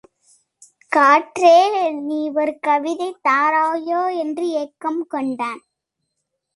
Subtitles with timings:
[0.91, 1.53] காற்றே
[1.99, 5.61] நீ ஒரு கவிதை தாராயோ என்று ஏக்கம் கொண்டான்.